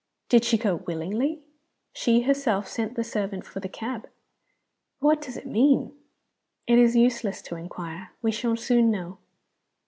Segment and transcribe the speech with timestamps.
[0.29, 1.43] "Did she go willingly?"
[1.93, 4.09] "She herself sent the servant for the cab."
[4.97, 5.95] "What does it mean?"
[6.65, 8.11] "It is useless to inquire.
[8.23, 9.19] We shall soon know."